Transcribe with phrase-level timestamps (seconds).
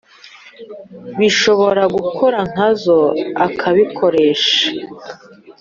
[1.19, 2.97] Bishobora gukora nkazo
[3.45, 4.63] akabikoresha